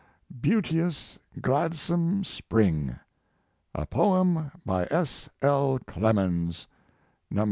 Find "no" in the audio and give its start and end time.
7.29-7.39